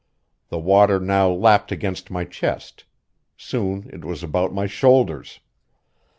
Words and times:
The 0.49 0.57
water 0.57 0.99
now 0.99 1.29
lapped 1.29 1.71
against 1.71 2.09
my 2.09 2.25
chest; 2.25 2.85
soon 3.37 3.87
it 3.93 4.03
was 4.03 4.23
about 4.23 4.51
my 4.51 4.65
shoulders. 4.65 5.41